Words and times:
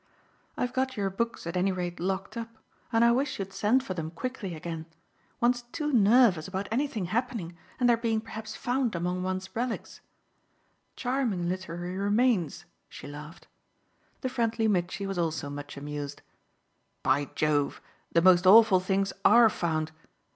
"I've 0.57 0.73
got 0.73 0.97
your 0.97 1.11
books 1.11 1.45
at 1.45 1.55
any 1.55 1.71
rate 1.71 1.99
locked 1.99 2.35
up 2.35 2.57
and 2.91 3.05
I 3.05 3.11
wish 3.11 3.37
you'd 3.37 3.53
send 3.53 3.83
for 3.83 3.93
them 3.93 4.09
quickly 4.09 4.55
again; 4.55 4.87
one's 5.39 5.61
too 5.71 5.93
nervous 5.93 6.47
about 6.47 6.67
anything 6.71 7.05
happening 7.05 7.55
and 7.79 7.87
their 7.87 7.97
being 7.97 8.19
perhaps 8.19 8.55
found 8.55 8.95
among 8.95 9.21
one's 9.21 9.55
relics. 9.55 10.01
Charming 10.95 11.47
literary 11.47 11.99
remains!" 11.99 12.65
she 12.89 13.05
laughed. 13.05 13.47
The 14.21 14.29
friendly 14.29 14.67
Mitchy 14.67 15.05
was 15.05 15.19
also 15.19 15.51
much 15.51 15.77
amused. 15.77 16.23
"By 17.03 17.25
Jove, 17.35 17.79
the 18.11 18.23
most 18.23 18.47
awful 18.47 18.79
things 18.79 19.13
ARE 19.23 19.51
found! 19.51 19.91